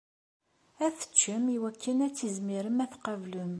[0.85, 3.49] Ad teččem iwakken ad tizmirem ad tqablem.